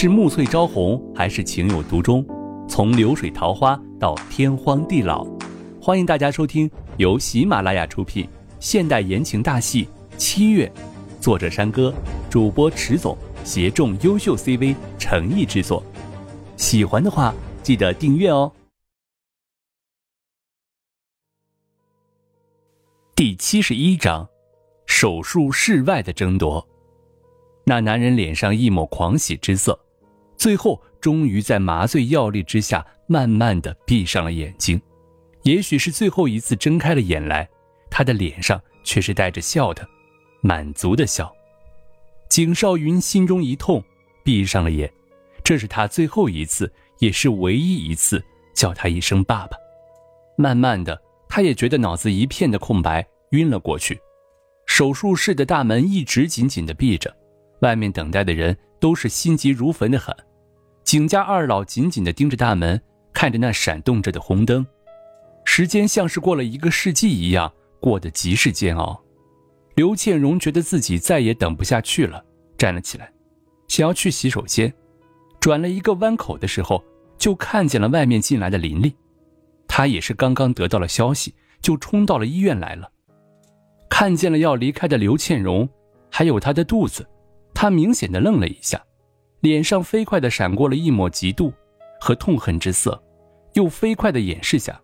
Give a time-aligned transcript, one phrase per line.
[0.00, 2.26] 是暮翠朝红，还是情有独钟？
[2.66, 5.26] 从流水桃花到天荒地老，
[5.78, 8.26] 欢迎大家收听由喜马拉雅出品
[8.60, 9.84] 现代言情大戏
[10.16, 10.72] 《七月》，
[11.22, 11.92] 作者山歌，
[12.30, 15.84] 主播迟总，协众优秀 CV 诚意制作。
[16.56, 18.50] 喜欢的话，记得订阅哦。
[23.14, 24.26] 第七十一章，
[24.86, 26.66] 手术室外的争夺。
[27.66, 29.78] 那男人脸上一抹狂喜之色，
[30.40, 34.80] 最后终于在麻醉药力之下，慢慢的闭上了眼睛。
[35.42, 37.46] 也许是最后一次睁开了眼来，
[37.90, 39.86] 他的脸上却是带着笑的，
[40.40, 41.30] 满足的笑。
[42.30, 43.84] 景少云心中一痛，
[44.24, 44.90] 闭上了眼。
[45.44, 49.58] 这是他最后一次，也是唯一一次叫他一声爸爸。
[50.38, 54.00] 慢慢的，他也觉得脑子一片的空白，晕了过去。
[54.64, 57.14] 手术室的大门一直紧紧的闭着。
[57.60, 60.16] 外面等待的人都是心急如焚的很，
[60.84, 62.80] 景家二老紧紧地盯着大门，
[63.12, 64.66] 看着那闪动着的红灯，
[65.44, 69.00] 时间像是过了一个世纪一样，过得极是煎熬。
[69.76, 72.24] 刘倩荣觉得自己再也等不下去了，
[72.58, 73.12] 站了起来，
[73.68, 74.72] 想要去洗手间，
[75.38, 76.82] 转了一个弯口的时候，
[77.16, 78.94] 就看见了外面进来的林立，
[79.68, 82.90] 她也是刚刚得到了消息，就冲到了医院来了，
[83.88, 85.68] 看见了要离开的刘倩荣，
[86.10, 87.06] 还有她的肚子。
[87.52, 88.82] 他明显的愣了一下，
[89.40, 91.52] 脸上飞快的闪过了一抹嫉妒
[92.00, 93.02] 和痛恨之色，
[93.54, 94.80] 又飞快的掩饰下，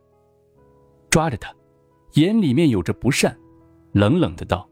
[1.11, 1.55] 抓着他，
[2.15, 3.37] 眼里面有着不善，
[3.93, 4.69] 冷冷的道：“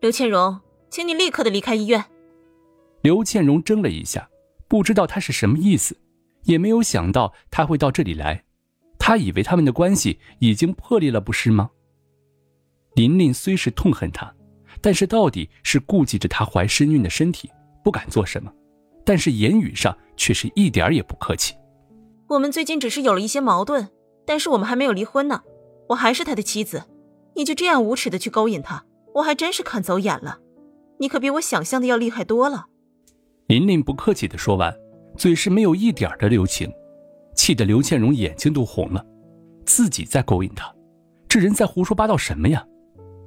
[0.00, 0.58] 刘倩荣，
[0.90, 2.04] 请你立刻的离开医院。”
[3.02, 4.28] 刘倩荣怔了一下，
[4.68, 5.96] 不知道他是什么意思，
[6.44, 8.44] 也没有想到他会到这里来，
[8.98, 11.70] 他以为他们的关系已经破裂了，不是吗？
[12.94, 14.32] 琳琳虽是痛恨他。
[14.82, 17.50] 但是到底是顾忌着她怀身孕的身体，
[17.86, 18.52] 不敢做什么，
[19.04, 21.54] 但是言语上却是一点也不客气。
[22.26, 23.88] 我们最近只是有了一些矛盾，
[24.26, 25.44] 但是我们还没有离婚呢，
[25.90, 26.82] 我还是他的妻子，
[27.36, 28.84] 你就这样无耻的去勾引他，
[29.14, 30.40] 我还真是看走眼了。
[30.98, 32.66] 你可比我想象的要厉害多了。
[33.46, 34.74] 琳琳不客气的说完，
[35.16, 36.68] 嘴是没有一点的留情，
[37.36, 39.06] 气得刘倩荣眼睛都红了，
[39.64, 40.74] 自己在勾引他，
[41.28, 42.66] 这人在胡说八道什么呀？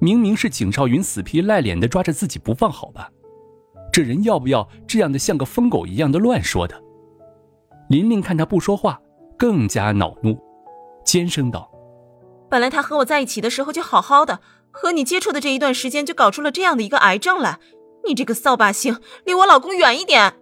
[0.01, 3.09] 明明是景少云死皮赖脸的抓着自己不放，好吧？
[3.91, 6.79] 这人要不要这样的像个疯狗一样的乱说的？
[7.89, 9.00] 琳琳看他不说话，
[9.38, 10.38] 更加恼怒，
[11.03, 11.69] 尖声道
[12.49, 14.39] ：“本来他和我在一起的时候就好好的，
[14.72, 17.59] 和你接触的这一段时间就搞出了这样的一个癌症来，
[18.07, 20.33] 你这个扫把星，离我老公远一点！”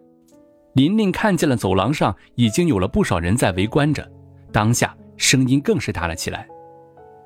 [0.75, 4.07] 琳琳看见了走廊上已经有了不少人在围观着，
[4.51, 6.47] 当下声音更是大了起来。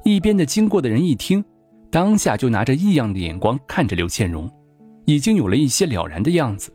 [0.03, 1.43] 一边的经过的人一听。
[1.91, 4.49] 当下就拿着异样的眼光看着刘倩荣，
[5.05, 6.73] 已经有了一些了然的样子，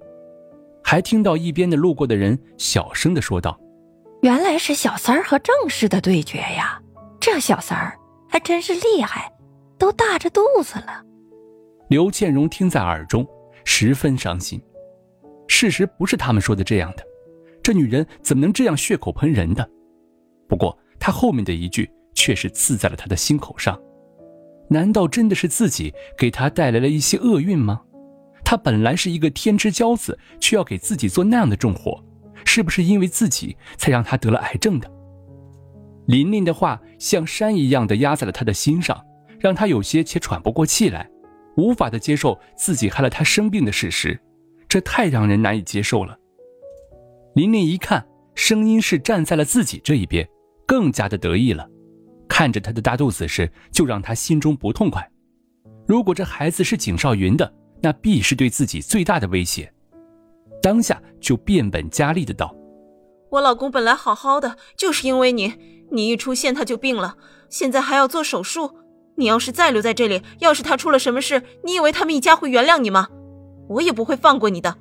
[0.82, 3.58] 还听到一边的路过的人小声的说道
[4.22, 6.80] ：“原来是小三儿和正室的对决呀，
[7.20, 7.98] 这小三儿
[8.28, 9.32] 还真是厉害，
[9.78, 11.04] 都大着肚子了。”
[11.88, 13.26] 刘倩荣听在耳中，
[13.64, 14.60] 十分伤心。
[15.48, 17.04] 事实不是他们说的这样的，
[17.62, 19.68] 这女人怎么能这样血口喷人的？
[20.48, 23.80] 不过她后面的一句却是刺在了他的心口上。
[24.68, 27.82] 难道真的是自己给他带来了一些厄运吗？
[28.48, 32.00] 他本来是一个天之骄子，却要给自己做那样的重活，
[32.44, 34.88] 是不是因为自己才让他得了癌症的？
[36.06, 39.04] 琳琳的话像山一样的压在了他的心上，
[39.40, 41.10] 让他有些且喘不过气来，
[41.56, 44.16] 无法的接受自己害了他生病的事实，
[44.68, 46.16] 这太让人难以接受了。
[47.34, 48.06] 琳琳一看
[48.36, 50.24] 声音是站在了自己这一边，
[50.68, 51.68] 更加的得意了。
[52.28, 55.10] 看着他的大肚子时，就让他心中不痛快。
[55.88, 57.52] 如果这孩子是景少云的，
[57.82, 59.72] 那必是对自己最大的威胁。
[60.62, 62.54] 当下就变本加厉的道
[63.30, 65.54] ：“我老公本来好好的，就是因为你，
[65.92, 67.16] 你一出现他就病了，
[67.48, 68.78] 现在还要做手术。
[69.16, 73.08] 你要是再留在这里，要是他出了什么事，你以为他们一家会原谅你吗？
[73.68, 74.76] 我也不会放过你的，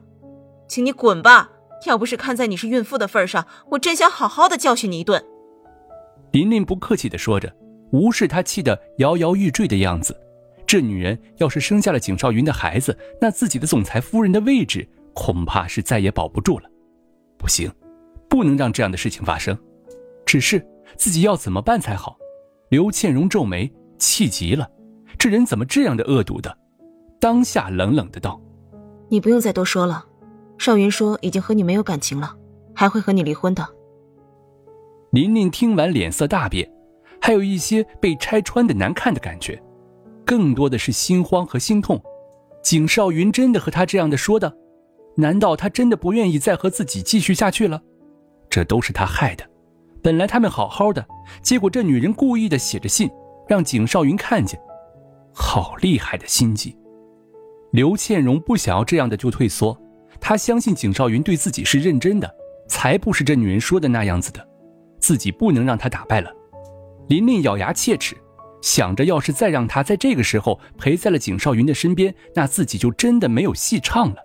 [0.67, 1.51] 请你滚吧！
[1.85, 5.23] 要不是看在你是孕妇的份上，我真想好好的教训你一顿。”
[6.31, 7.55] 琳琳不客气的说着，
[7.91, 10.19] 无视他气得摇摇欲坠的样子。
[10.67, 16.70] 这女人要是生下了景少云的孩子，那自己的总裁夫人的位置恐怕是再也保不住了。
[17.38, 17.72] 不行，
[18.29, 19.58] 不能让这样的事情发生。
[20.26, 20.66] 只是
[20.97, 22.17] 自己要怎么办才好？
[22.70, 24.70] 刘倩荣皱眉，气极了。
[25.17, 26.58] 这人怎么这样的恶毒的？
[27.20, 28.41] 当下冷冷的道
[29.09, 30.06] ：“你不用再多说了。
[30.58, 32.35] 少云说已经和你没有感情了，
[32.73, 33.66] 还会和你离婚的。”
[35.12, 36.70] 琳琳听完，脸色大变，
[37.22, 39.62] 还有一些被拆穿的难看的感觉，
[40.25, 42.01] 更多的是心慌和心痛。
[42.63, 44.51] 景少云真的和他这样的说的，
[45.16, 47.81] 难道他真的不愿意再和自己继续下去了？
[48.49, 49.45] 这都是他害的。
[50.01, 51.05] 本来他们好好的，
[51.41, 53.09] 结果这女人故意的写着信，
[53.47, 54.59] 让景少云看见，
[55.33, 56.75] 好厉害的心计。
[57.71, 59.78] 刘倩荣不想要这样的就退缩，
[60.19, 62.35] 她相信景少云对自己是认真的，
[62.67, 64.47] 才不是这女人说的那样子的，
[64.99, 66.31] 自己不能让他打败了。
[67.09, 68.16] 琳琳咬牙切齿，
[68.66, 74.16] 想着要是再让他在这个时候陪在了景少云的身边，那自己就真的没有戏唱了。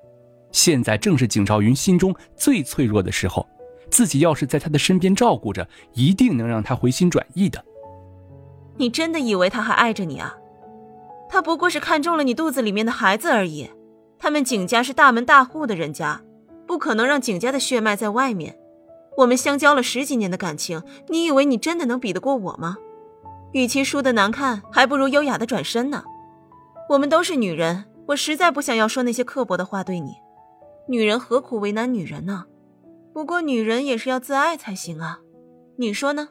[0.50, 3.46] 现在正是景少云心中最脆弱的时候，
[3.90, 7.62] 自己要是在他的身边照顾着，一定能让他回心转意的。
[8.78, 10.34] 你真的以为他还爱着你啊？
[11.28, 13.68] 他不过是看中了你肚子里面的孩子而已。
[14.18, 16.22] 他们景家是大门大户的人家，
[16.66, 18.56] 不可能让景家的血脉在外面。
[19.18, 22.78] 我们相交了十几年的感情，你以为你真的能比得过我吗？
[23.52, 26.04] 与其输的难看，还不如优雅的转身呢。
[26.88, 30.12] 我们都是女人，我实在不想要说那些刻薄的话对你。
[30.88, 32.44] 女人何苦为难女人呢？
[33.12, 35.18] 不过女人也是要自爱才行啊，
[35.76, 36.28] 你说呢？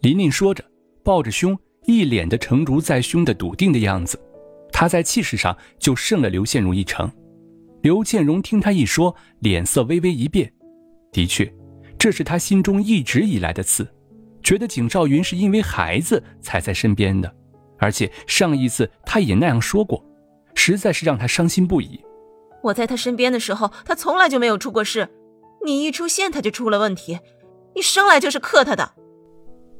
[0.00, 0.64] 琳琳说着，
[1.02, 4.18] 抱着胸，一脸的成竹在胸的笃定的样子。
[4.72, 7.10] 她在气势上就胜了刘宪荣一成。
[7.82, 10.52] 刘建荣听她一说，脸色微微一变。
[11.12, 11.52] 的确，
[11.98, 13.88] 这是他心中一直以来的刺，
[14.48, 17.30] 觉得景少云是因为孩子才在身边的，
[17.78, 20.02] 而且上一次他也那样说过，
[20.54, 22.00] 实在是让他伤心不已。
[22.62, 25.10] 我在他身边的时候，他从来就没有出过事，
[25.66, 27.18] 你一出现他就出了问题，
[27.76, 28.94] 你生来就是克他的。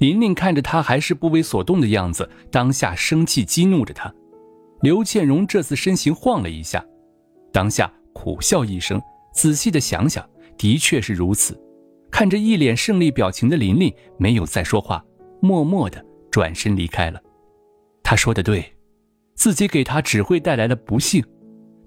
[0.01, 4.13] 琳琳看着他还是不为所动的样子，当下生气激怒着他。
[4.83, 6.85] 刘倩荣这次身形晃了一下，
[7.51, 9.01] 当下苦笑一声，
[9.33, 10.23] 仔细的想想。
[10.59, 11.59] 的确是如此，
[12.19, 15.05] 看着一脸胜利表情的琳琳，没有再说话，
[15.41, 17.23] 默默的转身离开了。
[18.03, 18.77] 他说的对，
[19.35, 21.25] 自己给他只会带来了不幸，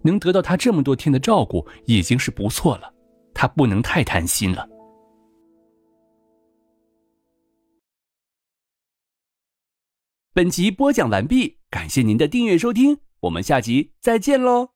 [0.03, 2.93] 能得到他这么多天的照顾已经是不错了，
[3.33, 4.65] 他不能太贪心了。
[10.31, 14.69] 本集播讲完毕，感谢您的订阅收听，我们下集再见喽。